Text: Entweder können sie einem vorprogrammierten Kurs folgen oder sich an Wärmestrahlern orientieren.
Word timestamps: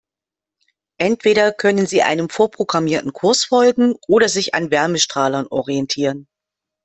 Entweder 0.97 1.51
können 1.51 1.85
sie 1.85 2.01
einem 2.01 2.27
vorprogrammierten 2.29 3.13
Kurs 3.13 3.43
folgen 3.43 3.93
oder 4.07 4.29
sich 4.29 4.55
an 4.55 4.71
Wärmestrahlern 4.71 5.45
orientieren. 5.45 6.27